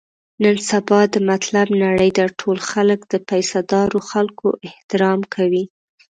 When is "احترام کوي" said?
4.67-5.63